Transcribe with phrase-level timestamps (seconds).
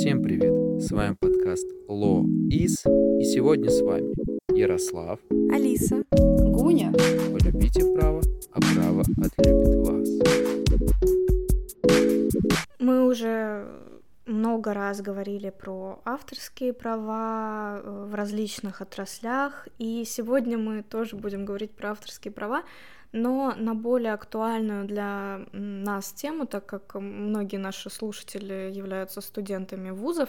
[0.00, 0.80] Всем привет!
[0.80, 4.14] С вами подкаст Ло Из, и сегодня с вами
[4.56, 5.20] Ярослав,
[5.52, 6.90] Алиса, Гуня.
[7.30, 10.08] Полюбите право, а право отлюбит вас.
[12.78, 13.66] Мы уже
[14.30, 21.44] много раз говорили про авторские права э, в различных отраслях, и сегодня мы тоже будем
[21.44, 22.62] говорить про авторские права,
[23.12, 30.28] но на более актуальную для нас тему, так как многие наши слушатели являются студентами вузов,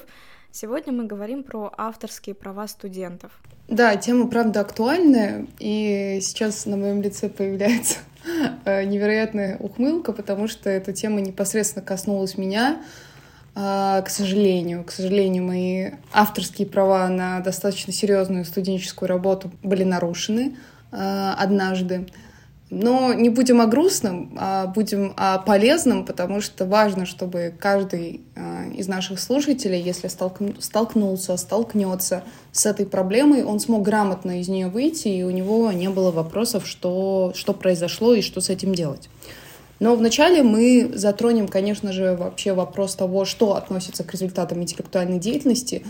[0.52, 3.31] сегодня мы говорим про авторские права студентов.
[3.67, 7.99] Да, тема правда актуальная, и сейчас на моем лице появляется
[8.66, 12.81] э, невероятная ухмылка, потому что эта тема непосредственно коснулась меня.
[13.53, 20.55] А, к сожалению, к сожалению, мои авторские права на достаточно серьезную студенческую работу были нарушены
[20.91, 22.07] а, однажды.
[22.69, 28.63] Но не будем о грустном, а будем о полезном, потому что важно, чтобы каждый а,
[28.73, 35.09] из наших слушателей, если столкнулся, столкнется с этой проблемой, он смог грамотно из нее выйти,
[35.09, 39.09] и у него не было вопросов, что, что произошло и что с этим делать.
[39.81, 45.83] Но вначале мы затронем, конечно же, вообще вопрос того, что относится к результатам интеллектуальной деятельности,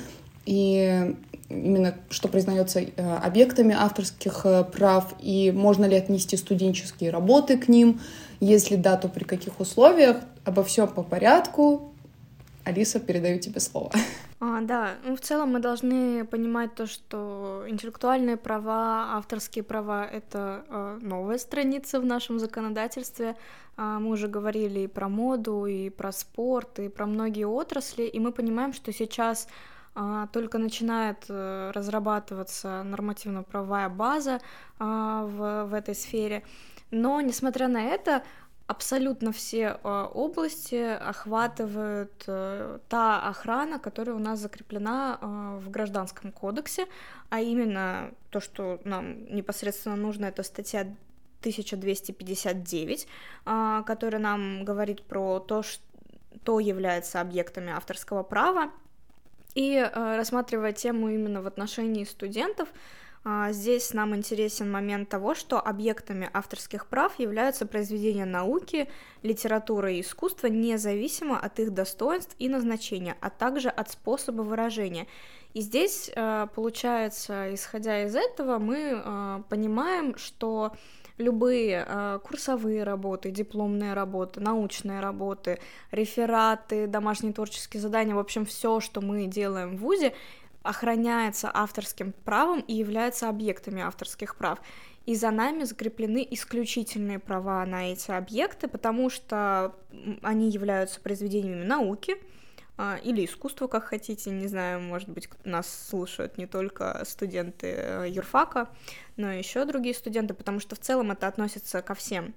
[0.46, 1.14] и
[1.50, 7.68] именно что признается э, объектами авторских э, прав, и можно ли отнести студенческие работы к
[7.68, 8.00] ним,
[8.40, 10.22] если да, то при каких условиях.
[10.46, 11.92] Обо всем по порядку.
[12.64, 13.92] Алиса, передаю тебе слово.
[14.44, 20.66] А, да, ну, в целом мы должны понимать то, что интеллектуальные права, авторские права— это
[20.68, 23.36] э, новая страница в нашем законодательстве.
[23.78, 28.20] Э, мы уже говорили и про моду, и про спорт, и про многие отрасли, и
[28.20, 29.48] мы понимаем, что сейчас
[29.94, 34.40] а, только начинает э, разрабатываться нормативно-правовая база
[34.80, 36.44] а, в, в этой сфере.
[36.92, 38.24] Но, несмотря на это,
[38.72, 45.20] абсолютно все а, области охватывают э, та охрана, которая у нас закреплена
[45.62, 46.88] в Гражданском кодексе,
[47.30, 50.82] а именно то, что нам непосредственно нужно, это статья
[51.42, 53.08] 1259,
[53.86, 58.72] которая нам говорит про то, что является объектами авторского права,
[59.54, 62.74] и э, рассматривая тему именно в отношении студентов, э,
[63.52, 68.90] здесь нам интересен момент того, что объектами авторских прав являются произведения науки,
[69.22, 75.08] литература и искусства независимо от их достоинств и назначения, а также от способа выражения.
[75.54, 80.72] И здесь, э, получается, исходя из этого, мы э, понимаем, что
[81.18, 85.60] любые э, курсовые работы, дипломные работы, научные работы,
[85.92, 90.14] рефераты, домашние творческие задания, в общем, все, что мы делаем в ВУЗе,
[90.64, 94.60] охраняется авторским правом и является объектами авторских прав.
[95.06, 99.76] И за нами закреплены исключительные права на эти объекты, потому что
[100.22, 102.18] они являются произведениями науки,
[102.78, 108.06] а, или искусство, как хотите, не знаю, может быть, нас слушают не только студенты э,
[108.10, 108.70] юрфака,
[109.18, 112.34] но еще другие студенты, потому что в целом это относится ко всем.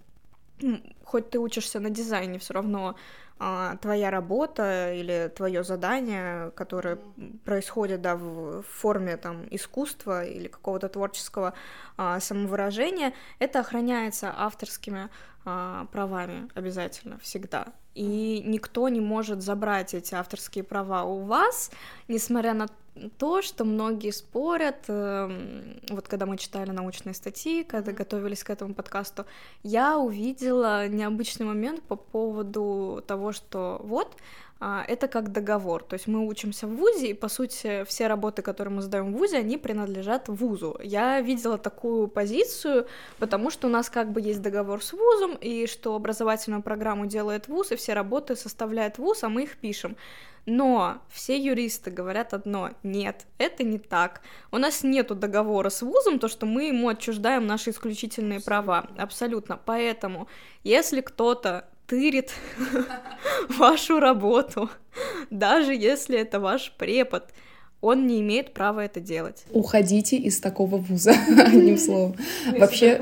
[1.05, 2.97] Хоть ты учишься на дизайне, все равно
[3.39, 6.99] а, твоя работа или твое задание, которое
[7.45, 11.55] происходит да, в форме там, искусства или какого-то творческого
[11.97, 15.09] а, самовыражения, это охраняется авторскими
[15.45, 17.67] а, правами обязательно, всегда.
[17.95, 21.71] И никто не может забрать эти авторские права у вас,
[22.09, 22.69] несмотря на
[23.19, 24.85] то, что многие спорят.
[24.89, 29.27] Эм, вот когда мы читали научные статьи, когда готовились к этому подкасту,
[29.63, 34.17] я увидела необычный момент по поводу того, что вот
[34.61, 35.83] а, это как договор.
[35.83, 39.19] То есть мы учимся в ВУЗе, и, по сути, все работы, которые мы сдаем в
[39.19, 40.79] ВУЗе, они принадлежат ВУЗу.
[40.83, 42.87] Я видела такую позицию,
[43.19, 47.49] потому что у нас как бы есть договор с ВУЗом, и что образовательную программу делает
[47.49, 49.97] ВУЗ, и все работы составляет ВУЗ, а мы их пишем.
[50.47, 54.21] Но все юристы говорят одно, нет, это не так.
[54.53, 58.87] У нас нету договора с вузом, то, что мы ему отчуждаем наши исключительные права.
[58.99, 59.59] Абсолютно.
[59.65, 60.29] Поэтому,
[60.63, 62.33] если кто-то тырит
[63.49, 64.71] вашу работу,
[65.31, 67.25] даже если это ваш препод,
[67.81, 69.45] он не имеет права это делать.
[69.51, 72.17] Уходите из такого вуза, одним словом.
[72.59, 72.99] Вообще...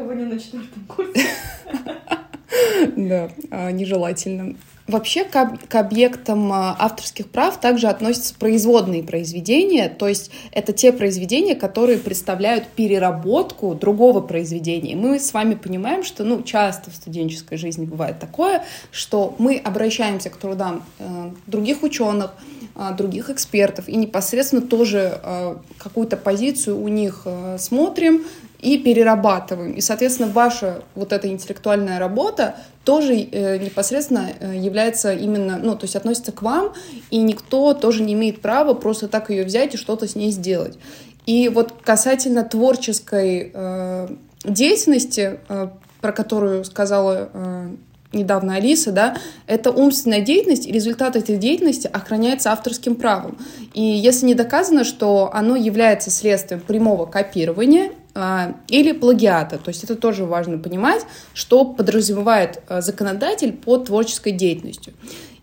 [2.97, 4.57] Да, а, нежелательно.
[4.89, 10.93] Вообще к, к объектам а, авторских прав также относятся производные произведения, то есть это те
[10.93, 14.97] произведения, которые представляют переработку другого произведения.
[14.97, 20.31] Мы с вами понимаем, что ну, часто в студенческой жизни бывает такое, что мы обращаемся
[20.31, 22.35] к трудам э, других ученых,
[22.75, 28.25] э, других экспертов и непосредственно тоже э, какую-то позицию у них э, смотрим,
[28.63, 29.73] и перерабатываем.
[29.73, 32.55] И, соответственно, ваша вот эта интеллектуальная работа
[32.85, 36.73] тоже э, непосредственно э, является именно, ну, то есть относится к вам,
[37.11, 40.79] и никто тоже не имеет права просто так ее взять и что-то с ней сделать.
[41.27, 44.09] И вот касательно творческой э,
[44.45, 45.69] деятельности, э,
[46.01, 47.69] про которую сказала э,
[48.13, 49.17] недавно Алиса, да,
[49.49, 53.39] это умственная деятельность, и результат этой деятельности охраняется авторским правом.
[53.75, 59.97] И если не доказано, что оно является следствием прямого копирования или плагиата, то есть это
[59.97, 64.93] тоже важно понимать, что подразумевает а, законодатель под творческой деятельностью.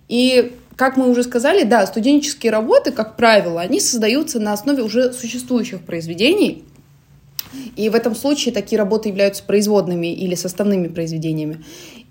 [0.08, 5.12] И как мы уже сказали, да, студенческие работы, как правило, они создаются на основе уже
[5.14, 6.64] существующих произведений,
[7.76, 11.64] и в этом случае такие работы являются производными или составными произведениями.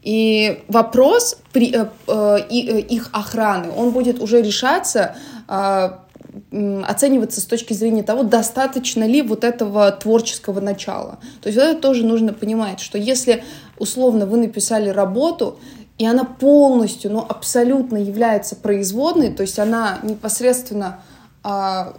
[0.03, 5.17] И вопрос при, э, э, э, их охраны, он будет уже решаться,
[5.49, 5.91] э,
[6.87, 11.19] оцениваться с точки зрения того, достаточно ли вот этого творческого начала.
[11.43, 13.45] То есть это тоже нужно понимать, что если
[13.79, 15.59] условно вы написали работу,
[15.99, 21.01] и она полностью, ну, абсолютно является производной, то есть она непосредственно
[21.43, 21.95] а,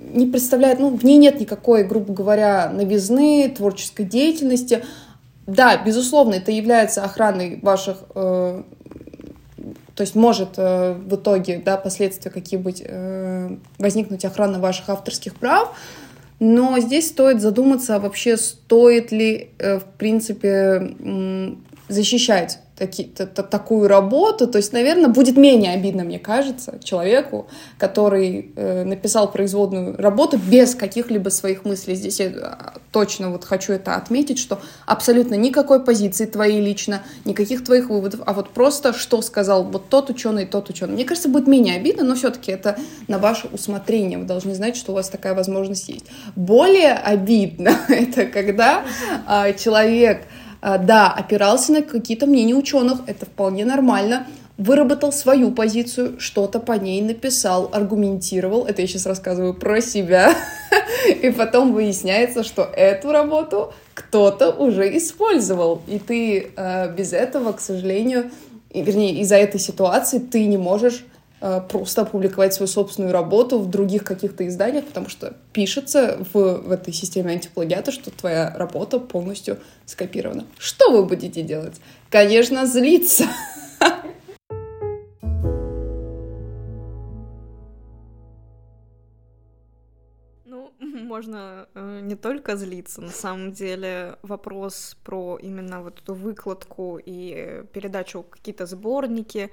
[0.00, 4.82] не представляет, ну, в ней нет никакой, грубо говоря, новизны, творческой деятельности,
[5.46, 8.62] да, безусловно, это является охраной ваших, э,
[9.98, 15.76] то есть может э, в итоге, да, последствия какие-нибудь э, возникнуть охрана ваших авторских прав,
[16.38, 20.94] но здесь стоит задуматься вообще, стоит ли, э, в принципе,
[21.88, 27.48] защищать таки, т, т, такую работу, то есть, наверное, будет менее обидно, мне кажется, человеку,
[27.76, 31.96] который э, написал производную работу без каких-либо своих мыслей.
[31.96, 37.64] Здесь я а, точно вот хочу это отметить, что абсолютно никакой позиции твоей лично, никаких
[37.64, 40.94] твоих выводов, а вот просто что сказал вот тот ученый, тот ученый.
[40.94, 42.78] Мне кажется, будет менее обидно, но все-таки это
[43.08, 44.18] на ваше усмотрение.
[44.18, 46.06] Вы должны знать, что у вас такая возможность есть.
[46.36, 48.84] Более обидно это когда
[49.28, 54.26] э, человек а, да, опирался на какие-то мнения ученых, это вполне нормально,
[54.58, 60.34] выработал свою позицию, что-то по ней написал, аргументировал, это я сейчас рассказываю про себя,
[61.22, 67.60] и потом выясняется, что эту работу кто-то уже использовал, и ты э, без этого, к
[67.60, 68.30] сожалению,
[68.74, 71.04] вернее, из-за этой ситуации ты не можешь
[71.68, 76.92] просто опубликовать свою собственную работу в других каких-то изданиях, потому что пишется в, в этой
[76.92, 80.46] системе антиплагиата, что твоя работа полностью скопирована.
[80.58, 81.80] Что вы будете делать?
[82.10, 83.24] Конечно, злиться.
[90.44, 96.98] Ну, можно э, не только злиться, на самом деле вопрос про именно вот эту выкладку
[97.04, 99.50] и передачу какие-то сборники,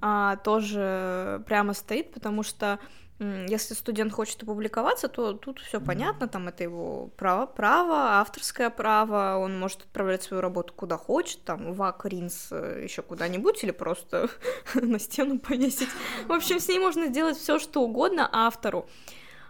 [0.00, 2.78] а, тоже прямо стоит, потому что
[3.18, 9.38] если студент хочет опубликоваться, то тут все понятно, там это его право, право, авторское право,
[9.38, 13.70] он может отправлять свою работу куда хочет, там в АК, РИНС, э, еще куда-нибудь, или
[13.70, 14.28] просто
[14.74, 15.88] на стену повесить.
[16.26, 18.86] В общем, с ней можно сделать все, что угодно автору.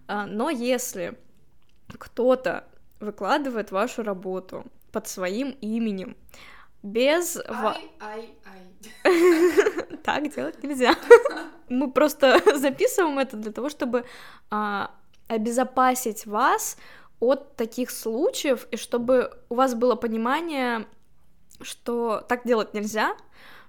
[0.07, 1.19] А, но если
[1.89, 2.65] кто-то
[3.01, 6.17] выкладывает вашу работу под своим именем,
[6.87, 7.37] без...
[7.49, 8.67] Ай, ай, ай.
[10.03, 10.95] Так делать нельзя.
[11.69, 14.05] Мы просто записываем это для того, чтобы
[14.51, 14.91] а,
[15.27, 16.77] обезопасить вас
[17.19, 20.87] от таких случаев, и чтобы у вас было понимание,
[21.61, 23.17] что так делать нельзя,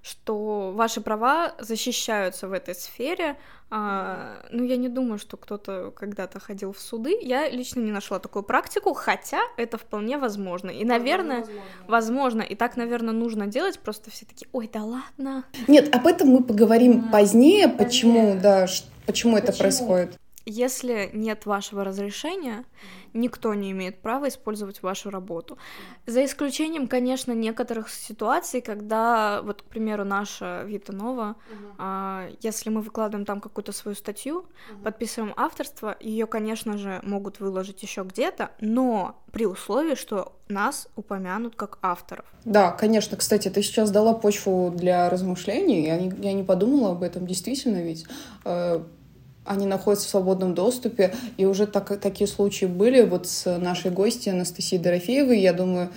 [0.02, 3.36] что ваши права защищаются в этой сфере.
[3.70, 7.18] А, ну, я не думаю, что кто-то когда-то ходил в суды.
[7.20, 10.70] Я лично не нашла такую практику, хотя это вполне возможно.
[10.70, 11.62] И, наверное, возможно.
[11.86, 12.42] возможно.
[12.42, 13.78] И так, наверное, нужно делать.
[13.78, 15.44] Просто все таки ой, да ладно.
[15.66, 20.18] Нет, об этом мы поговорим а, позднее, позднее, почему, да, почему, почему это происходит.
[20.50, 22.64] Если нет вашего разрешения,
[23.12, 25.58] никто не имеет права использовать вашу работу.
[26.06, 31.74] За исключением, конечно, некоторых ситуаций, когда, вот, к примеру, наша Вита Нова, uh-huh.
[31.76, 34.84] а, если мы выкладываем там какую-то свою статью, uh-huh.
[34.84, 41.56] подписываем авторство, ее, конечно же, могут выложить еще где-то, но при условии, что нас упомянут
[41.56, 42.24] как авторов.
[42.46, 43.18] Да, конечно.
[43.18, 45.84] Кстати, ты сейчас дала почву для размышлений.
[45.84, 48.06] Я не, я не подумала об этом, действительно, ведь
[48.46, 48.80] э,
[49.48, 54.32] они находятся в свободном доступе, и уже так, такие случаи были вот с нашей гостьей
[54.32, 55.90] Анастасией Дорофеевой, я думаю,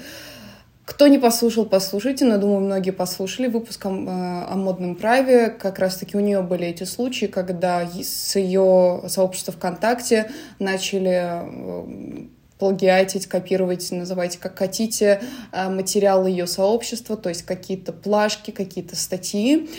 [0.91, 5.49] кто не послушал, послушайте, но, думаю, многие послушали выпуск о, о модном праве.
[5.49, 12.25] Как раз-таки у нее были эти случаи, когда с ее сообщества ВКонтакте начали э,
[12.59, 19.69] плагиатить, копировать, называйте как хотите, э, материалы ее сообщества, то есть какие-то плашки, какие-то статьи.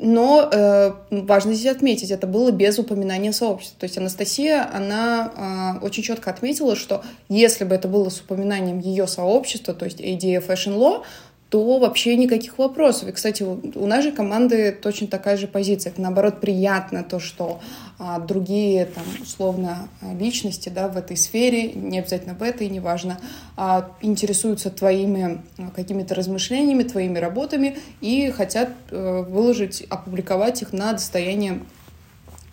[0.00, 3.80] Но э, важно здесь отметить, это было без упоминания сообщества.
[3.80, 8.78] То есть Анастасия, она э, очень четко отметила, что если бы это было с упоминанием
[8.78, 11.02] ее сообщества, то есть ADF Fashion Law,
[11.48, 13.08] то вообще никаких вопросов.
[13.08, 15.94] И, кстати, у нашей команды точно такая же позиция.
[15.96, 17.60] Наоборот, приятно то, что
[17.98, 19.88] а, другие, там, условно,
[20.18, 23.18] личности да, в этой сфере, не обязательно в этой, неважно,
[23.56, 30.92] а, интересуются твоими а, какими-то размышлениями, твоими работами и хотят а, выложить, опубликовать их на
[30.92, 31.60] достояние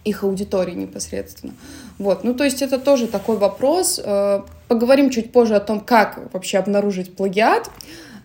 [0.05, 1.53] их аудитории непосредственно.
[1.97, 3.99] Вот, ну то есть это тоже такой вопрос.
[4.03, 7.69] Э, поговорим чуть позже о том, как вообще обнаружить плагиат.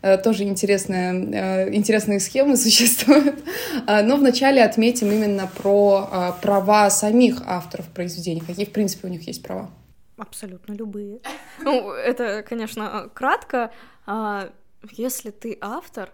[0.02, 3.45] Э, тоже интересная, э, интересные схемы существуют.
[3.87, 8.40] А, но вначале отметим именно про а, права самих авторов произведений.
[8.40, 9.71] Какие, в принципе, у них есть права?
[10.16, 11.21] Абсолютно любые.
[11.62, 13.71] Ну, это, конечно, кратко.
[14.07, 14.50] А,
[14.92, 16.11] если ты автор,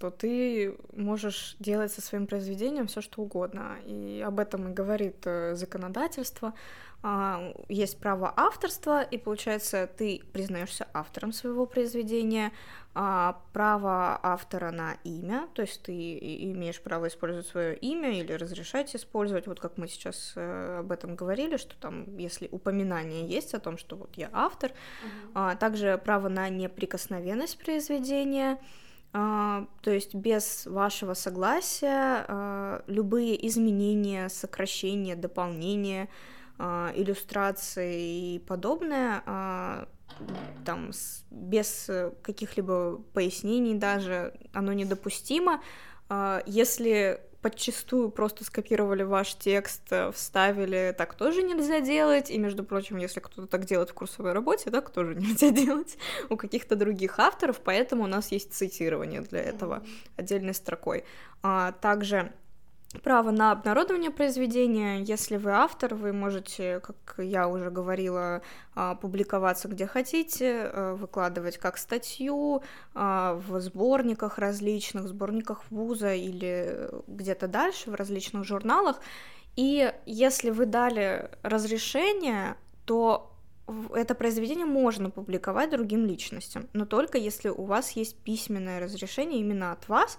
[0.00, 3.76] то ты можешь делать со своим произведением все что угодно.
[3.84, 6.54] И об этом и говорит э, законодательство.
[7.02, 12.52] А, есть право авторства, и получается, ты признаешься автором своего произведения,
[12.94, 15.92] а, право автора на имя, то есть ты
[16.52, 21.14] имеешь право использовать свое имя или разрешать использовать, вот как мы сейчас э, об этом
[21.14, 24.72] говорили, что там, если упоминание есть о том, что вот я автор,
[25.34, 25.56] uh-huh.
[25.58, 28.58] также право на неприкосновенность произведения,
[29.12, 36.08] то есть без вашего согласия любые изменения, сокращения, дополнения
[36.62, 39.88] а, иллюстрации и подобное, а,
[40.66, 40.90] там
[41.30, 41.90] без
[42.22, 45.62] каких-либо пояснений даже, оно недопустимо.
[46.10, 52.30] А, если подчастую просто скопировали ваш текст, э, вставили, так тоже нельзя делать.
[52.30, 55.96] И, между прочим, если кто-то так делает в курсовой работе, так тоже нельзя делать
[56.28, 59.82] у каких-то других авторов, поэтому у нас есть цитирование для этого
[60.16, 61.04] отдельной строкой.
[61.42, 62.32] А, также
[63.02, 65.00] право на обнародование произведения.
[65.00, 68.42] Если вы автор, вы можете, как я уже говорила,
[68.74, 72.62] а, публиковаться где хотите, а, выкладывать как статью
[72.94, 79.00] а, в сборниках различных, сборниках вуза или где-то дальше, в различных журналах.
[79.56, 82.56] И если вы дали разрешение,
[82.86, 83.30] то
[83.94, 89.72] это произведение можно публиковать другим личностям, но только если у вас есть письменное разрешение именно
[89.72, 90.18] от вас,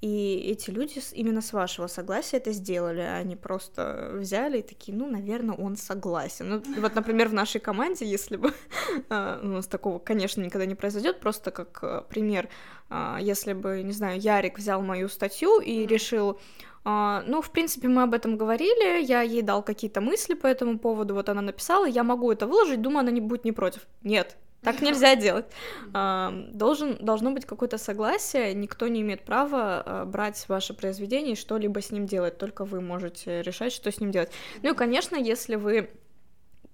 [0.00, 4.96] и эти люди именно с вашего согласия это сделали, а они просто взяли и такие,
[4.96, 6.48] ну, наверное, он согласен.
[6.48, 8.54] Ну, вот, например, в нашей команде, если бы
[9.08, 12.48] а, у нас такого, конечно, никогда не произойдет, просто как а, пример,
[12.90, 16.38] а, если бы, не знаю, Ярик взял мою статью и решил
[16.84, 21.12] ну, в принципе, мы об этом говорили, я ей дал какие-то мысли по этому поводу,
[21.12, 23.86] вот она написала, я могу это выложить, думаю, она не будет не против.
[24.02, 25.46] Нет, так нельзя делать.
[25.92, 31.80] Должен, должно быть какое-то согласие, никто не имеет права а, брать ваше произведение и что-либо
[31.80, 34.30] с ним делать, только вы можете решать, что с ним делать.
[34.62, 35.90] Ну и, конечно, если вы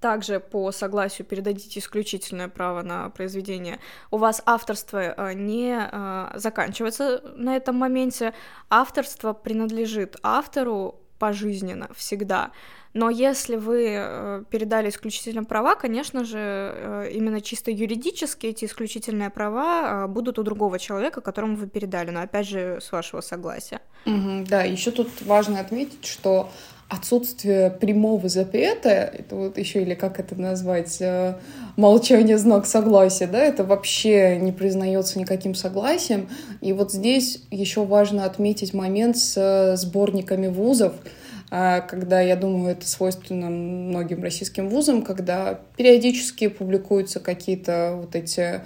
[0.01, 7.23] также по согласию передадите исключительное право на произведение, у вас авторство а, не а, заканчивается
[7.37, 8.35] на этом моменте,
[8.69, 12.51] авторство принадлежит автору пожизненно, всегда.
[12.95, 19.31] Но если вы э, передали исключительно права, конечно же, э, именно чисто юридически эти исключительные
[19.31, 23.81] права э, будут у другого человека, которому вы передали, но опять же с вашего согласия.
[24.07, 26.51] Угу, да, еще тут важно отметить, что
[26.89, 31.03] отсутствие прямого запрета, это вот еще или как это назвать,
[31.77, 36.29] молчание знак согласия, да, это вообще не признается никаким согласием.
[36.61, 40.93] И вот здесь еще важно отметить момент с сборниками вузов,
[41.83, 48.63] когда, я думаю, это свойственно многим российским вузам, когда периодически публикуются какие-то вот эти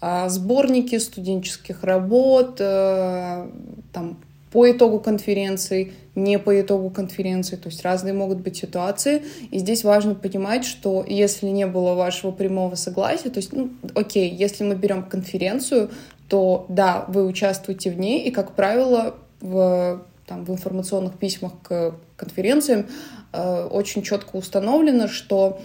[0.00, 3.46] а, сборники студенческих работ, э,
[3.92, 4.16] там,
[4.52, 9.22] по итогу конференции, не по итогу конференции, то есть разные могут быть ситуации.
[9.50, 14.30] И здесь важно понимать, что если не было вашего прямого согласия, то есть, ну, окей,
[14.30, 15.90] если мы берем конференцию,
[16.28, 21.96] то да, вы участвуете в ней, и, как правило, в там, в информационных письмах к
[22.16, 22.86] конференциям
[23.32, 25.60] э, очень четко установлено, что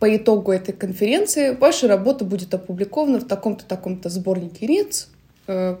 [0.00, 5.06] по итогу этой конференции ваша работа будет опубликована в таком-то, таком-то сборнике РИЦ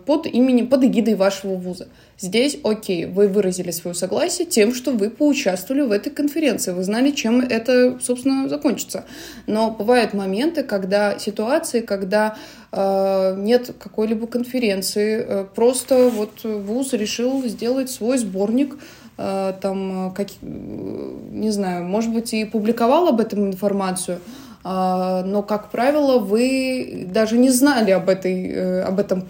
[0.06, 1.88] под именем, под эгидой вашего вуза.
[2.20, 7.12] Здесь, окей, вы выразили свое согласие тем, что вы поучаствовали в этой конференции, вы знали,
[7.12, 9.06] чем это, собственно, закончится.
[9.46, 12.36] Но бывают моменты, когда ситуации, когда
[12.72, 18.76] э, нет какой-либо конференции, э, просто вот вуз решил сделать свой сборник,
[19.16, 24.18] э, там, как, не знаю, может быть, и публиковал об этом информацию,
[24.62, 29.24] но, как правило, вы даже не знали об, этой, э, об этом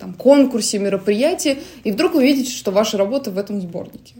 [0.00, 4.14] там, конкурсе, мероприятии, и вдруг вы видите, что ваша работа в этом сборнике.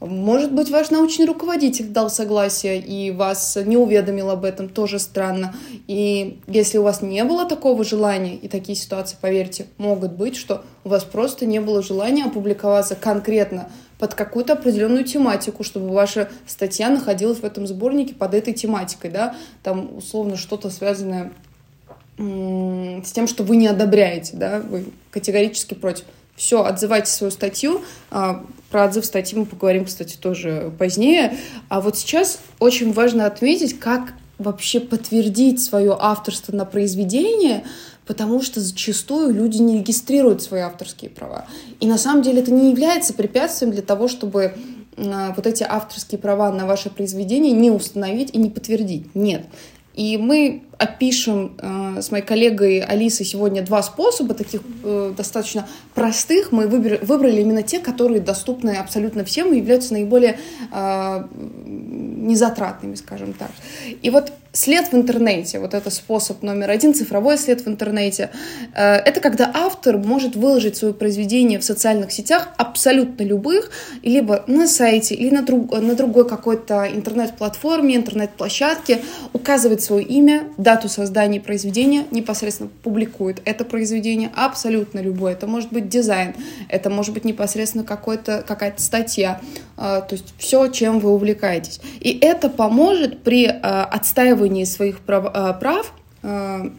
[0.00, 5.54] Может быть, ваш научный руководитель дал согласие и вас не уведомил об этом, тоже странно.
[5.86, 10.64] И если у вас не было такого желания, и такие ситуации, поверьте, могут быть, что
[10.82, 13.68] у вас просто не было желания опубликоваться конкретно
[14.02, 19.36] под какую-то определенную тематику, чтобы ваша статья находилась в этом сборнике под этой тематикой, да,
[19.62, 21.30] там условно что-то связанное
[22.18, 26.04] с тем, что вы не одобряете, да, вы категорически против.
[26.34, 27.82] Все, отзывайте свою статью.
[28.10, 31.36] А, про отзыв статьи мы поговорим, кстати, тоже позднее.
[31.68, 37.62] А вот сейчас очень важно отметить, как вообще подтвердить свое авторство на произведение,
[38.06, 41.46] потому что зачастую люди не регистрируют свои авторские права.
[41.80, 44.54] И на самом деле это не является препятствием для того, чтобы
[44.96, 49.14] а, вот эти авторские права на ваше произведение не установить и не подтвердить.
[49.14, 49.46] Нет.
[49.94, 56.50] И мы опишем э, с моей коллегой Алисой сегодня два способа, таких э, достаточно простых.
[56.50, 60.38] Мы выбрали, выбрали именно те, которые доступны абсолютно всем и являются наиболее
[60.72, 61.26] э,
[61.66, 63.50] незатратными, скажем так.
[64.00, 68.30] И вот след в интернете, вот это способ номер один, цифровой след в интернете,
[68.74, 73.70] э, это когда автор может выложить свое произведение в социальных сетях, абсолютно любых,
[74.02, 79.00] либо на сайте, или на, друг, на другой какой-то интернет-платформе, интернет-площадке,
[79.32, 85.32] указывать свое имя, дату создания произведения, непосредственно публикует это произведение, абсолютно любое.
[85.32, 86.34] Это может быть дизайн,
[86.68, 89.40] это может быть непосредственно какая-то статья,
[89.76, 91.80] то есть все, чем вы увлекаетесь.
[92.00, 96.70] И это поможет при э, отстаивании своих прав, э, э,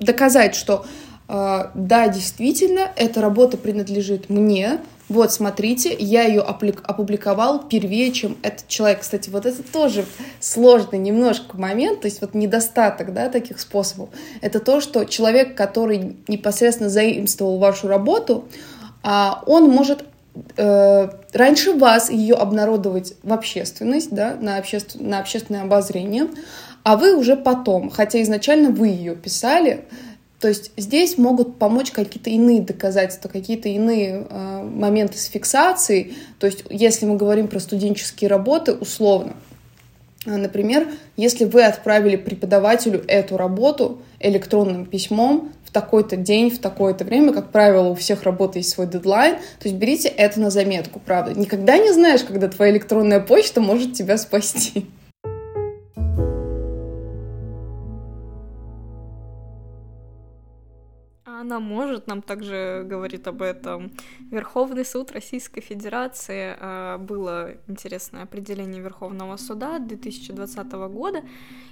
[0.00, 0.84] доказать, что
[1.28, 4.80] да, действительно, эта работа принадлежит мне,
[5.12, 9.00] вот, смотрите, я ее опубликовал первее, чем этот человек.
[9.00, 10.06] Кстати, вот это тоже
[10.40, 14.08] сложный немножко момент, то есть вот недостаток, да, таких способов.
[14.40, 18.46] Это то, что человек, который непосредственно заимствовал вашу работу,
[19.02, 20.04] а, он может
[20.56, 24.96] э, раньше вас ее обнародовать в общественность, да, на, обществ...
[24.98, 26.28] на общественное обозрение,
[26.82, 29.84] а вы уже потом, хотя изначально вы ее писали,
[30.42, 36.16] то есть здесь могут помочь какие-то иные доказательства, какие-то иные э, моменты с фиксацией.
[36.40, 39.34] То есть если мы говорим про студенческие работы, условно,
[40.26, 47.32] например, если вы отправили преподавателю эту работу электронным письмом в такой-то день, в такое-то время,
[47.32, 51.38] как правило, у всех работы есть свой дедлайн, то есть берите это на заметку, правда.
[51.38, 54.86] Никогда не знаешь, когда твоя электронная почта может тебя спасти.
[61.52, 63.92] Она может, нам также говорит об этом
[64.30, 66.56] Верховный суд Российской Федерации.
[66.58, 71.22] А, было интересное определение Верховного суда 2020 года,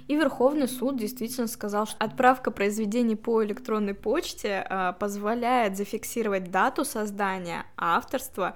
[0.07, 6.85] и Верховный суд действительно сказал, что отправка произведений по электронной почте а, позволяет зафиксировать дату
[6.85, 8.55] создания, авторства,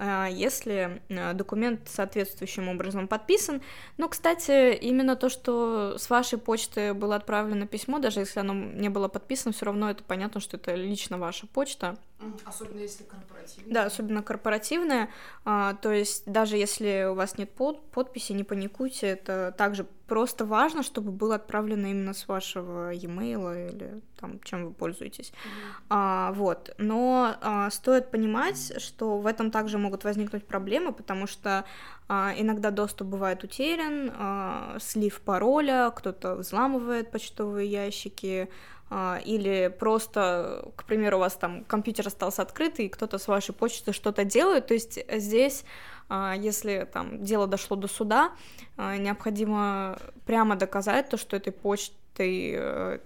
[0.00, 3.62] если э, документ соответствующим образом подписан.
[3.96, 8.88] Но, кстати, именно то, что с вашей почты было отправлено письмо, даже если оно не
[8.88, 11.96] было подписано, все равно это понятно, что это лично ваша почта.
[12.44, 13.72] Особенно если корпоративная.
[13.72, 15.08] Да, особенно корпоративная.
[15.44, 20.44] А, то есть даже если у вас нет под подписи, не паникуйте, это также просто
[20.44, 25.30] важно, чтобы было отправлено именно с вашего e-mail или там, чем вы пользуетесь.
[25.30, 25.82] Mm-hmm.
[25.90, 26.74] А, вот.
[26.78, 31.64] Но а, стоит понимать, что в этом также могут возникнуть проблемы, потому что
[32.08, 38.48] а, иногда доступ бывает утерян, а, слив пароля, кто-то взламывает почтовые ящики,
[38.90, 43.92] или просто, к примеру, у вас там компьютер остался открытый, и кто-то с вашей почты
[43.92, 45.64] что-то делает, то есть здесь
[46.08, 48.32] а, если там дело дошло до суда,
[48.76, 52.98] а, необходимо прямо доказать то, что этой почтой э,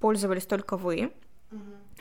[0.00, 1.12] пользовались только вы.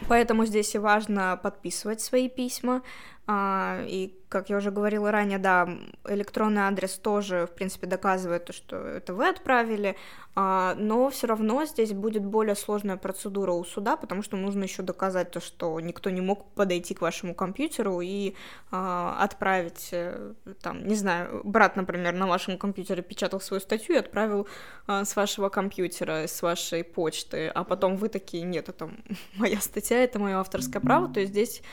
[0.10, 2.82] Поэтому здесь и важно подписывать свои письма.
[3.28, 5.68] А, и, как я уже говорила ранее, да,
[6.08, 9.96] электронный адрес тоже, в принципе, доказывает то, что это вы отправили,
[10.36, 14.84] а, но все равно здесь будет более сложная процедура у суда, потому что нужно еще
[14.84, 18.36] доказать то, что никто не мог подойти к вашему компьютеру и
[18.70, 24.00] а, отправить, э, там, не знаю, брат, например, на вашем компьютере печатал свою статью и
[24.00, 24.48] отправил
[24.88, 28.92] с вашего компьютера, с вашей почты, а потом вы такие, нет, это
[29.36, 31.64] моя статья, это мое авторское право, то есть здесь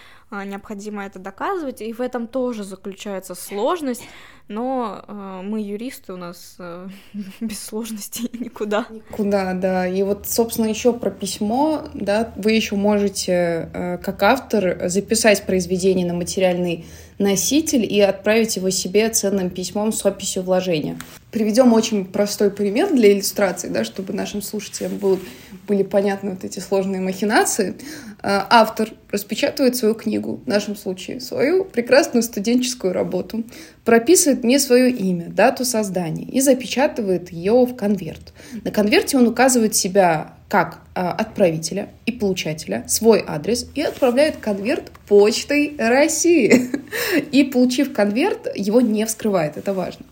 [0.45, 4.03] необходимо это доказывать, и в этом тоже заключается сложность,
[4.49, 6.88] но э, мы юристы, у нас э,
[7.40, 8.87] без сложностей никуда.
[8.90, 9.87] Никуда, да.
[9.87, 16.07] И вот, собственно, еще про письмо, да, вы еще можете, э, как автор, записать произведение
[16.07, 16.87] на материальный
[17.18, 20.99] носитель и отправить его себе ценным письмом с описью вложения.
[21.31, 25.18] Приведем очень простой пример для иллюстрации, да, чтобы нашим слушателям было,
[25.66, 27.75] были понятны вот эти сложные махинации.
[28.22, 33.44] А, автор распечатывает свою книгу, в нашем случае свою прекрасную студенческую работу,
[33.85, 38.33] прописывает мне свое имя, дату создания и запечатывает ее в конверт.
[38.64, 44.92] На конверте он указывает себя как а, отправителя и получателя, свой адрес и отправляет конверт
[45.09, 46.70] почтой России.
[47.33, 50.05] И получив конверт, его не вскрывает, это важно.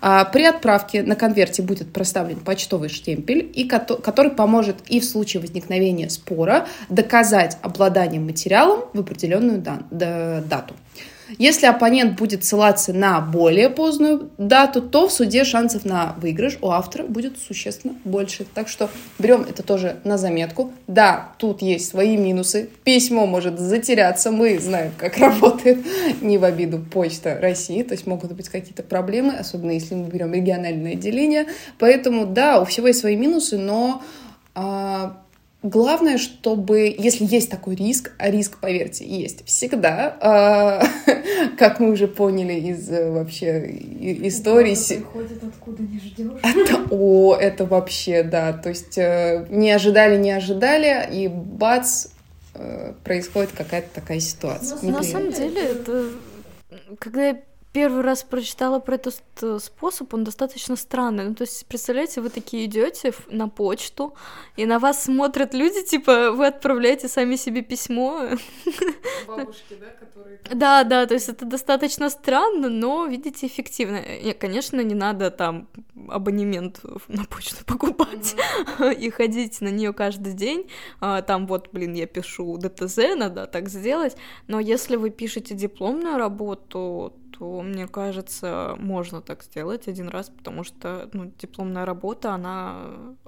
[0.00, 5.40] А при отправке на конверте будет проставлен почтовый штемпель, и который поможет и в случае
[5.40, 10.74] возникновения спора доказать обладание материалом в определенную дату.
[11.38, 16.70] Если оппонент будет ссылаться на более позднюю дату, то в суде шансов на выигрыш у
[16.70, 18.46] автора будет существенно больше.
[18.54, 20.72] Так что берем это тоже на заметку.
[20.86, 22.70] Да, тут есть свои минусы.
[22.84, 24.30] Письмо может затеряться.
[24.30, 25.78] Мы знаем, как работает
[26.20, 27.82] не в обиду Почта России.
[27.82, 31.46] То есть могут быть какие-то проблемы, особенно если мы берем региональное отделение.
[31.78, 34.02] Поэтому, да, у всего есть свои минусы, но
[34.54, 35.18] а,
[35.66, 40.80] Главное, чтобы, если есть такой риск, а риск, поверьте, есть всегда, а,
[41.58, 43.66] как мы уже поняли из э, вообще
[44.28, 44.76] истории.
[44.76, 46.38] Приходит откуда не ждешь.
[46.44, 52.10] Это, о, это вообще, да, то есть э, не ожидали, не ожидали, и бац,
[52.54, 54.80] э, происходит какая-то такая ситуация.
[54.82, 56.10] На самом деле, это
[57.00, 57.40] когда я
[57.76, 61.24] первый раз прочитала про этот э, способ, он достаточно странный.
[61.24, 64.14] Ну, то есть, представляете, вы такие идете на почту,
[64.56, 68.30] и на вас смотрят люди, типа, вы отправляете сами себе письмо.
[69.26, 70.40] Бабушки, да, которые...
[70.54, 73.98] Да, да, то есть это достаточно странно, но, видите, эффективно.
[73.98, 75.68] И, конечно, не надо там
[76.08, 78.36] абонемент на почту покупать
[78.78, 78.94] mm-hmm.
[79.00, 80.70] и ходить на нее каждый день.
[81.00, 84.16] А, там вот, блин, я пишу ДТЗ, надо так сделать.
[84.48, 90.64] Но если вы пишете дипломную работу, то, мне кажется, можно так сделать один раз, потому
[90.64, 92.76] что ну, дипломная работа, она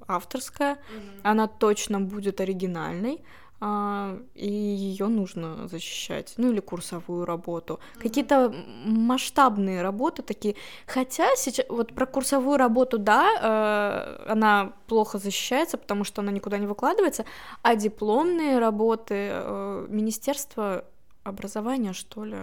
[0.07, 1.21] авторская, mm-hmm.
[1.23, 3.23] она точно будет оригинальной,
[3.61, 7.75] а, и ее нужно защищать, ну или курсовую работу.
[7.75, 8.03] Mm-hmm.
[8.03, 10.55] Какие-то масштабные работы такие.
[10.87, 16.59] Хотя сейчас вот про курсовую работу, да, э, она плохо защищается, потому что она никуда
[16.59, 17.25] не выкладывается,
[17.63, 20.85] а дипломные работы э, Министерство
[21.29, 22.39] образования, что ли,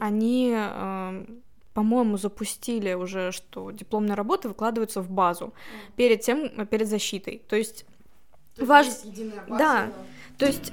[0.00, 1.24] они, э,
[1.74, 5.52] по-моему, запустили уже, что дипломные работы выкладываются в базу
[5.96, 7.42] перед тем, перед защитой.
[7.48, 7.84] То есть,
[8.56, 8.86] То ваш...
[9.48, 9.92] да,
[10.38, 10.72] то есть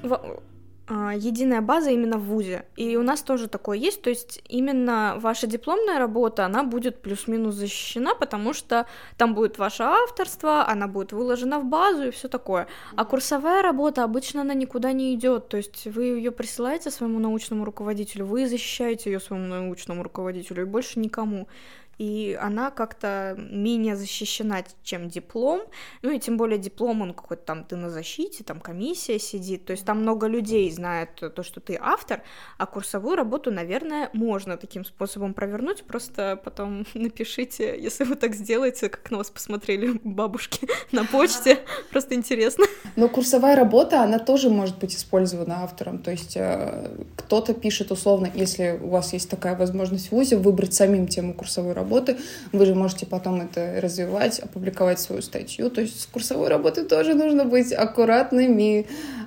[0.89, 2.65] единая база именно в ВУЗе.
[2.75, 7.55] И у нас тоже такое есть, то есть именно ваша дипломная работа, она будет плюс-минус
[7.55, 8.85] защищена, потому что
[9.17, 12.67] там будет ваше авторство, она будет выложена в базу и все такое.
[12.95, 17.63] А курсовая работа обычно она никуда не идет, то есть вы ее присылаете своему научному
[17.63, 21.47] руководителю, вы защищаете ее своему научному руководителю и больше никому
[21.97, 25.61] и она как-то менее защищена, чем диплом,
[26.01, 29.71] ну и тем более диплом, он какой-то там, ты на защите, там комиссия сидит, то
[29.71, 32.21] есть там много людей знает то, что ты автор,
[32.57, 38.89] а курсовую работу, наверное, можно таким способом провернуть, просто потом напишите, если вы так сделаете,
[38.89, 41.59] как на вас посмотрели бабушки на почте,
[41.91, 42.65] просто интересно.
[42.95, 48.31] Но курсовая работа, она тоже может быть использована автором, то есть э, кто-то пишет условно,
[48.33, 52.17] если у вас есть такая возможность в ВУЗе, выбрать самим тему курсовой работы, работы,
[52.51, 55.69] вы же можете потом это развивать, опубликовать свою статью.
[55.69, 58.85] То есть с курсовой работой тоже нужно быть аккуратными.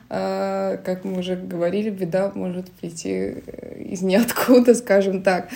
[0.08, 5.48] А, как мы уже говорили, беда может прийти э, из ниоткуда, скажем так.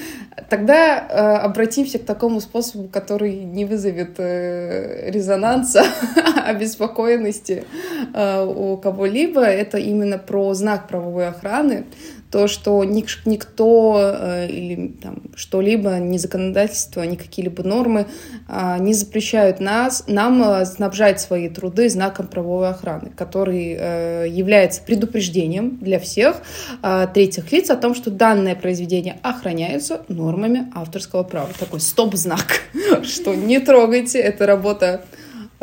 [0.48, 5.84] Тогда а, обратимся к такому способу, который не вызовет э, резонанса,
[6.44, 7.64] обеспокоенности
[8.12, 9.42] у кого-либо.
[9.42, 11.84] Это именно про знак правовой охраны
[12.30, 18.06] то, что никто э, или там, что-либо, ни законодательство, ни какие-либо нормы
[18.48, 24.82] э, не запрещают нас, нам э, снабжать свои труды знаком правовой охраны, который э, является
[24.82, 26.36] предупреждением для всех
[26.82, 31.50] э, третьих лиц о том, что данное произведение охраняется нормами авторского права.
[31.58, 32.62] Такой стоп-знак,
[33.02, 35.04] что не трогайте, это работа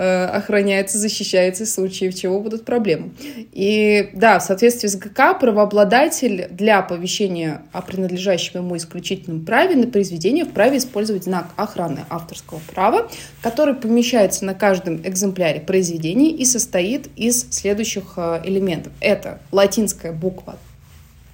[0.03, 3.11] охраняется, защищается в случае чего будут проблемы.
[3.51, 9.87] И да, в соответствии с ГК правообладатель для оповещения о принадлежащем ему исключительном праве на
[9.87, 13.09] произведение вправе использовать знак охраны авторского права,
[13.41, 18.93] который помещается на каждом экземпляре произведения и состоит из следующих э, элементов.
[18.99, 20.57] Это латинская буква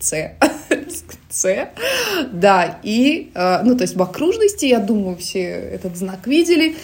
[0.03, 0.33] С.
[1.29, 1.67] С.
[2.31, 6.75] Да, и, э, ну, то есть в окружности, я думаю, все этот знак видели,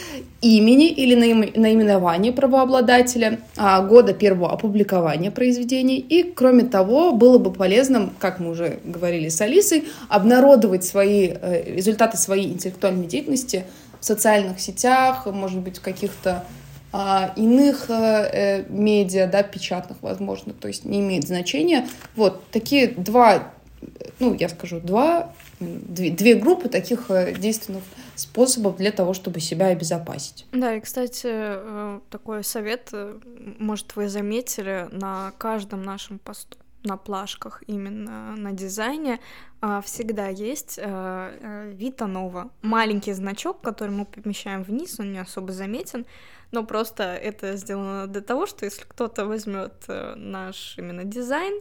[0.41, 5.97] имени или наименования правообладателя, а, года первого опубликования произведений.
[5.99, 11.75] И, кроме того, было бы полезным, как мы уже говорили с Алисой, обнародовать свои э,
[11.75, 13.65] результаты своей интеллектуальной деятельности
[13.99, 16.45] в социальных сетях, может быть, в каких-то
[16.91, 21.88] а, иных э, медиа, да, печатных, возможно, то есть не имеет значения.
[22.15, 23.52] Вот такие два,
[24.19, 27.84] ну, я скажу, два, две, две группы таких э, действенных
[28.15, 30.45] способов для того, чтобы себя обезопасить.
[30.52, 33.19] Да, и, кстати, э, такой совет, э,
[33.60, 39.19] может, вы заметили, на каждом нашем посту на плашках именно на дизайне
[39.60, 42.52] а, всегда есть Вита Нова.
[42.62, 46.06] Маленький значок, который мы помещаем вниз, он не особо заметен,
[46.51, 51.53] но просто это сделано для того, что если кто-то возьмет э, наш именно дизайн,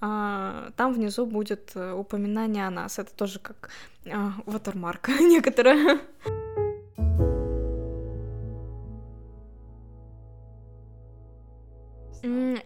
[0.00, 0.72] mm-hmm.
[0.76, 2.98] там внизу будет э, упоминание о нас.
[2.98, 3.70] Это тоже как
[4.06, 6.00] а, ватермарка некоторая.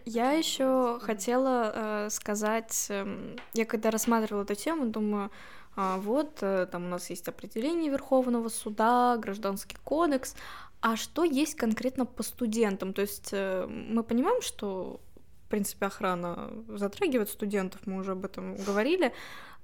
[0.05, 5.31] Я еще хотела э, сказать, э, я когда рассматривала эту тему, думаю,
[5.75, 10.35] а, вот э, там у нас есть определение Верховного суда, гражданский кодекс,
[10.81, 12.93] а что есть конкретно по студентам?
[12.93, 14.99] То есть э, мы понимаем, что,
[15.45, 19.13] в принципе, охрана затрагивает студентов, мы уже об этом говорили,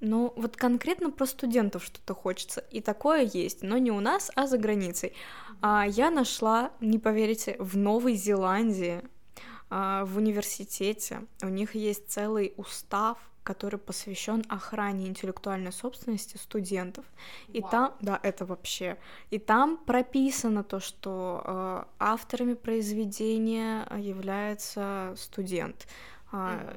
[0.00, 2.60] но вот конкретно про студентов что-то хочется.
[2.70, 5.14] И такое есть, но не у нас, а за границей.
[5.60, 9.00] А я нашла, не поверите, в Новой Зеландии,
[9.70, 11.22] а, в университете.
[11.40, 17.04] У них есть целый устав который посвящен охране интеллектуальной собственности студентов.
[17.48, 17.70] И wow.
[17.70, 18.98] там, да, это вообще.
[19.30, 25.86] И там прописано то, что э, авторами произведения является студент.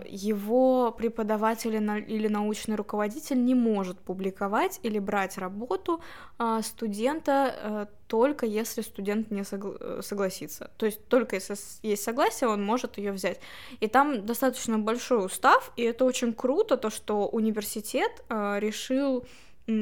[0.05, 6.01] Его преподаватель или научный руководитель не может публиковать или брать работу
[6.37, 10.71] а, студента э, только если студент не согла- согласится.
[10.77, 13.39] То есть только если есть согласие, он может ее взять.
[13.79, 19.25] И там достаточно большой устав, и это очень круто, то, что университет а, решил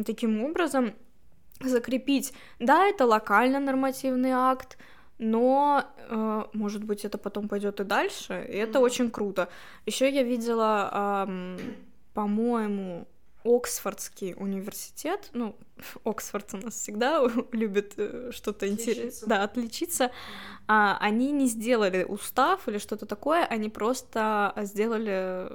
[0.05, 0.93] таким образом
[1.61, 4.77] закрепить, да, это локально нормативный акт,
[5.23, 8.83] но, э, может быть, это потом пойдет и дальше, и это mm-hmm.
[8.83, 9.47] очень круто.
[9.85, 11.57] Еще я видела, э,
[12.13, 13.07] по-моему,
[13.45, 15.55] Оксфордский университет, ну,
[16.03, 20.11] Оксфорд у нас всегда любит э, что-то интересное, да, отличиться.
[20.67, 25.49] А, они не сделали устав или что-то такое, они просто сделали,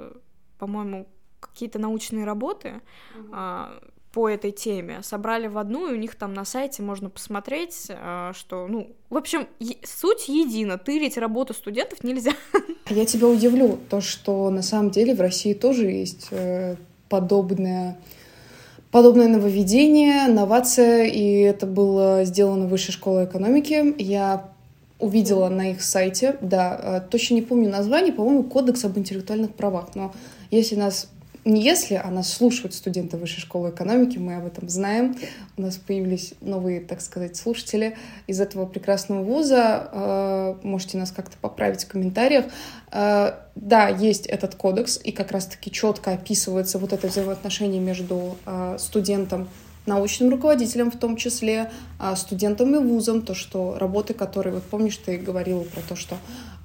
[0.59, 1.09] по-моему,
[1.41, 2.81] какие-то научные работы.
[3.15, 7.87] Mm-hmm по этой теме собрали в одну, и у них там на сайте можно посмотреть,
[7.89, 9.47] э, что, ну, в общем,
[9.85, 12.33] суть едина, тырить работу студентов нельзя.
[12.91, 16.75] Я тебя удивлю, то, что на самом деле в России тоже есть э,
[17.09, 17.97] подобное
[18.91, 23.95] подобное нововведение, новация, и это было сделано в Высшей школе экономики.
[24.03, 24.49] Я
[24.99, 29.95] увидела на их сайте, да, э, точно не помню название, по-моему, Кодекс об интеллектуальных правах,
[29.95, 30.13] но
[30.51, 31.09] если нас
[31.49, 35.17] не если, а нас слушают студенты Высшей школы экономики, мы об этом знаем.
[35.57, 39.89] У нас появились новые, так сказать, слушатели из этого прекрасного вуза.
[39.93, 42.45] Э, можете нас как-то поправить в комментариях.
[42.93, 48.77] Э, да, есть этот кодекс, и как раз-таки четко описывается вот это взаимоотношение между э,
[48.79, 49.49] студентом
[49.89, 54.97] научным руководителям в том числе, а, студентам и вузам, то, что работы, которые, вот помнишь,
[54.99, 56.17] ты говорила про то, что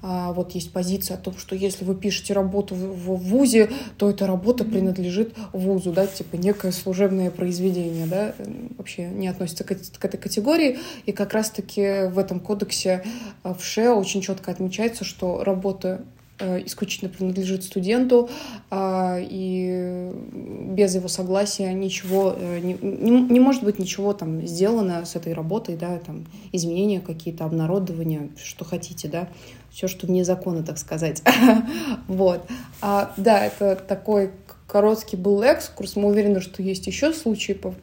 [0.02, 4.26] а, вот есть позиция о том, что если вы пишете работу в, вузе, то эта
[4.26, 8.34] работа принадлежит вузу, да, типа некое служебное произведение, да,
[8.76, 13.02] вообще не относится к, к этой категории, и как раз-таки в этом кодексе
[13.42, 18.28] а, в ШЕ очень четко отмечается, что работа Э, исключительно принадлежит студенту,
[18.70, 25.14] а, и без его согласия ничего, э, не, не, может быть ничего там сделано с
[25.14, 29.28] этой работой, да, там изменения какие-то, обнародования, что хотите, да,
[29.70, 31.22] все, что вне закона, так сказать.
[32.08, 32.44] вот.
[32.80, 34.30] А, да, это такой
[34.66, 35.94] короткий был экскурс.
[35.94, 37.74] Мы уверены, что есть еще случаи по,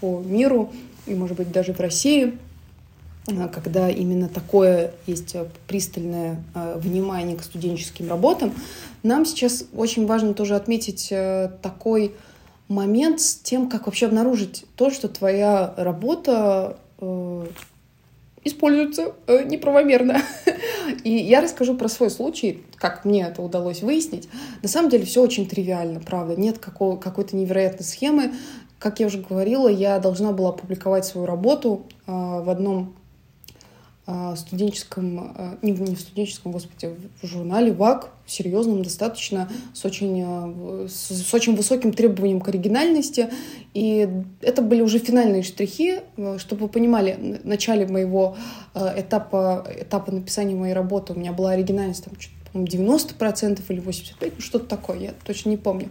[0.00, 0.72] по, миру,
[1.06, 2.51] и, может быть, даже в России, Э,
[3.26, 8.52] когда именно такое есть э, пристальное э, внимание к студенческим работам.
[9.02, 11.12] Нам сейчас очень важно тоже отметить
[11.60, 12.14] такой
[12.68, 16.78] момент с тем, как вообще обнаружить то, что твоя работа
[18.44, 20.22] используется неправомерно.
[21.02, 24.28] И я расскажу про свой случай, как мне это удалось выяснить.
[24.62, 26.40] На самом деле все очень тривиально, правда.
[26.40, 28.32] Нет какого, какой-то невероятной схемы.
[28.78, 33.01] Как я уже говорила, я должна была опубликовать свою работу в одном а,
[34.36, 40.86] студенческом, а, не, не в студенческом, господи, в журнале ВАК, серьезном достаточно, с очень, а,
[40.88, 43.30] с, очень высоким требованием к оригинальности.
[43.74, 44.08] И
[44.40, 46.00] это были уже финальные штрихи,
[46.38, 48.36] чтобы вы понимали, в начале моего
[48.74, 52.14] этапа, этапа написания моей работы у меня была оригинальность там,
[52.54, 55.88] 90% или 85%, ну, что-то такое, я точно не помню.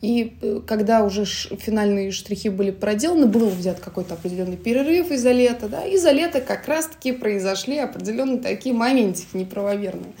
[0.00, 5.68] И э, когда уже финальные штрихи были проделаны, был взят какой-то определенный перерыв из-за лета,
[5.68, 10.12] да, из-за лета как раз-таки произошли определенные такие моментики неправоверные.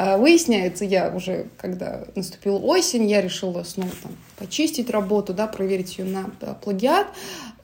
[0.00, 5.98] А выясняется, я уже, когда наступила осень, я решила снова там почистить работу, да, проверить
[5.98, 7.08] ее на плагиат.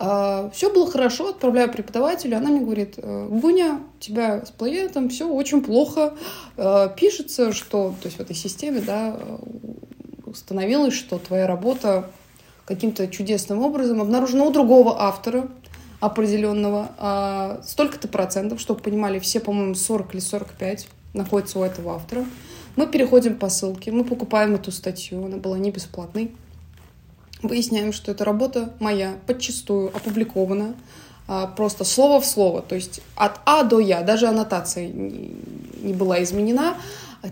[0.01, 5.11] А, все было хорошо, отправляю преподавателю, она мне говорит, «Э, Гуня, у тебя с плагиатом
[5.11, 6.15] все очень плохо.
[6.57, 9.17] А, пишется, что, то есть в этой системе, да,
[10.35, 12.11] установилось, что твоя работа
[12.67, 15.49] каким-то чудесным образом обнаружена у другого автора
[16.01, 22.27] определенного, а столько-то процентов, чтобы понимали, все, по-моему, 40 или 45 находятся у этого автора.
[22.77, 26.33] Мы переходим по ссылке, мы покупаем эту статью, она была не бесплатной.
[27.43, 30.75] Выясняем, что эта работа моя подчастую опубликована,
[31.27, 36.23] а, просто слово в слово, то есть от А до Я, даже аннотация не была
[36.23, 36.77] изменена,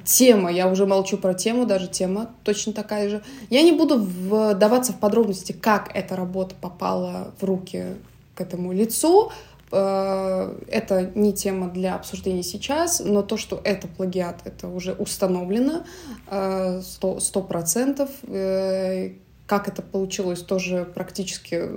[0.04, 3.22] Тема, я уже молчу про тему, даже тема точно такая же.
[3.50, 7.86] Я не буду вдаваться в подробности, как эта работа попала в руки
[8.34, 9.30] к этому лицу.
[9.70, 15.84] Э, это не тема для обсуждения сейчас, но то, что это плагиат, это уже установлено
[16.30, 18.10] э, сто процентов.
[18.26, 19.12] Э,
[19.46, 21.68] как это получилось, тоже практически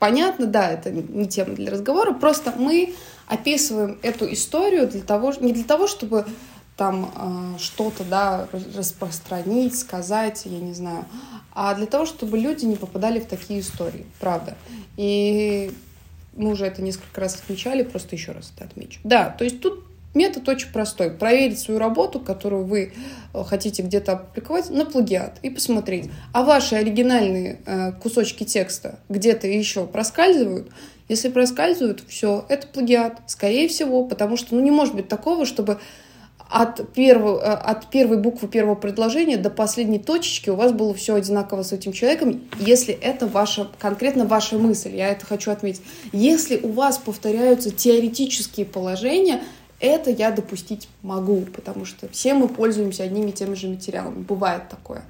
[0.00, 0.46] понятно.
[0.46, 2.12] Да, это не тема для разговора.
[2.14, 2.94] Просто мы
[3.28, 6.24] описываем эту историю для того, не для того, чтобы
[6.76, 11.04] там э, что-то, да, распространить, сказать, я не знаю,
[11.52, 14.56] а для того, чтобы люди не попадали в такие истории, правда.
[14.96, 15.70] И
[16.34, 19.00] мы уже это несколько раз отмечали, просто еще раз это отмечу.
[19.04, 21.10] Да, то есть тут метод очень простой.
[21.10, 22.92] Проверить свою работу, которую вы
[23.34, 26.10] э, хотите где-то опубликовать, на плагиат и посмотреть.
[26.32, 30.70] А ваши оригинальные э, кусочки текста где-то еще проскальзывают,
[31.08, 35.78] если проскальзывают, все, это плагиат, скорее всего, потому что ну, не может быть такого, чтобы
[36.52, 41.14] от, первого, э, от первой буквы первого предложения до последней точечки у вас было все
[41.14, 45.82] одинаково с этим человеком, если это ваша, конкретно ваша мысль, я это хочу отметить.
[46.12, 49.40] Если у вас повторяются теоретические положения,
[49.80, 54.22] это я допустить могу, потому что все мы пользуемся одними и теми же материалами.
[54.22, 55.02] Бывает такое.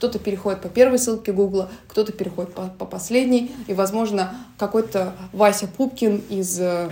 [0.00, 5.68] Кто-то переходит по первой ссылке Гугла, кто-то переходит по, по последней, и, возможно, какой-то Вася
[5.68, 6.88] Пупкин из, э,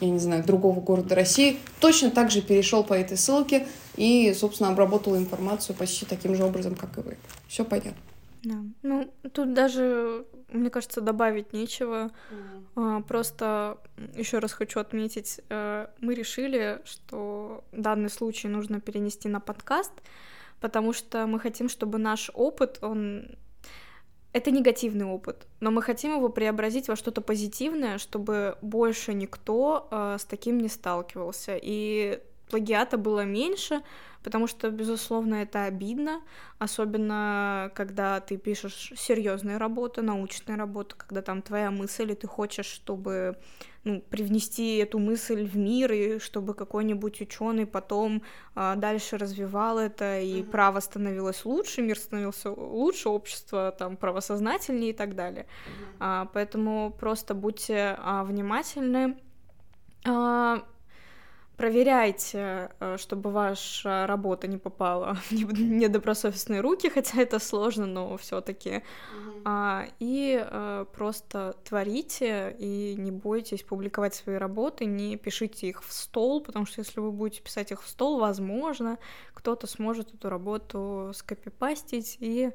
[0.00, 4.70] я не знаю, другого города России точно так же перешел по этой ссылке и, собственно,
[4.70, 7.16] обработал информацию почти таким же образом, как и вы.
[7.48, 8.00] Все понятно.
[8.44, 8.54] Да.
[8.84, 12.12] Ну, тут даже, мне кажется, добавить нечего.
[12.30, 12.64] Mm.
[12.76, 13.78] А, просто
[14.14, 19.90] еще раз хочу отметить, э, мы решили, что данный случай нужно перенести на подкаст,
[20.60, 23.36] потому что мы хотим, чтобы наш опыт, он
[24.32, 30.16] это негативный опыт, но мы хотим его преобразить во что-то позитивное, чтобы больше никто э,
[30.18, 31.58] с таким не сталкивался.
[31.60, 33.82] И плагиата было меньше,
[34.22, 36.20] потому что, безусловно, это обидно,
[36.58, 42.66] особенно когда ты пишешь серьезные работы, научные работы, когда там твоя мысль, и ты хочешь,
[42.66, 43.36] чтобы
[43.84, 48.22] ну, привнести эту мысль в мир, и чтобы какой-нибудь ученый потом
[48.54, 50.50] а, дальше развивал это, и mm-hmm.
[50.50, 55.44] право становилось лучше, мир становился лучше, общество там правосознательнее и так далее.
[55.44, 55.96] Mm-hmm.
[56.00, 59.16] А, поэтому просто будьте а, внимательны.
[60.04, 60.64] А,
[61.58, 68.70] проверяйте, э, чтобы ваша работа не попала в недобросовестные руки, хотя это сложно, но все-таки.
[68.70, 69.42] Mm-hmm.
[69.44, 75.92] А, и а, просто творите и не бойтесь публиковать свои работы, не пишите их в
[75.92, 78.98] стол, потому что если вы будете писать их в стол, возможно,
[79.34, 82.52] кто-то сможет эту работу скопипастить и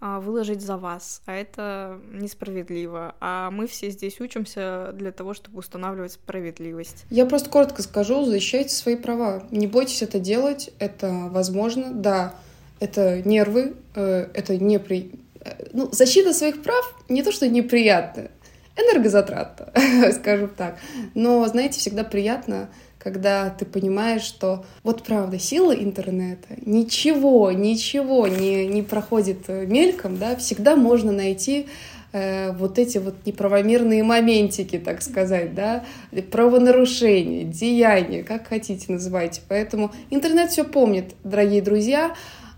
[0.00, 3.14] выложить за вас, а это несправедливо.
[3.20, 7.04] А мы все здесь учимся для того, чтобы устанавливать справедливость.
[7.10, 9.44] Я просто коротко скажу, защищайте свои права.
[9.50, 12.34] Не бойтесь это делать, это возможно, да,
[12.80, 15.12] это нервы, э, это не при...
[15.40, 18.30] Э, ну, защита своих прав не то, что неприятно,
[18.76, 19.72] энергозатратно,
[20.12, 20.78] скажем так.
[21.14, 22.68] Но, знаете, всегда приятно
[23.04, 30.16] когда ты понимаешь, что вот правда, сила интернета, ничего, ничего не, не проходит э, мельком,
[30.16, 31.66] да, всегда можно найти
[32.12, 35.84] э, вот эти вот неправомерные моментики, так сказать, да,
[36.32, 39.42] правонарушения, деяния, как хотите называйте.
[39.48, 42.14] Поэтому интернет все помнит, дорогие друзья.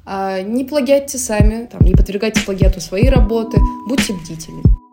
[0.09, 4.86] А, не плагиатьте сами, там, не подвергайте плагиату свои работы, будьте бдительны.